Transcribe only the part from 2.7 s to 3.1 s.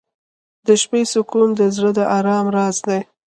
دی.